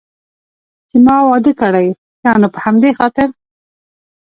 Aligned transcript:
چې 0.89 0.97
ما 1.05 1.17
واده 1.27 1.51
کړی، 1.61 1.87
ښه 2.21 2.31
نو 2.41 2.47
په 2.53 2.59
همدې 2.65 2.89
خاطر. 2.97 3.29